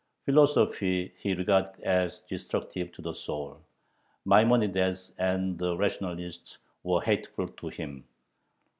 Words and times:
Philosophy 0.25 1.13
he 1.19 1.35
regarded 1.35 1.79
as 1.83 2.21
destructive 2.21 2.91
to 2.91 3.03
the 3.03 3.13
soul; 3.13 3.61
Maimonides 4.25 5.13
and 5.19 5.59
the 5.59 5.77
rationalists 5.77 6.57
were 6.81 7.01
hateful 7.01 7.47
to 7.47 7.67
him. 7.67 8.05